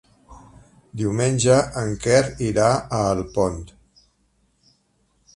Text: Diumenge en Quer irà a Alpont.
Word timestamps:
Diumenge 1.01 1.57
en 1.81 1.91
Quer 2.05 2.21
irà 2.47 2.69
a 2.69 3.01
Alpont. 3.11 3.61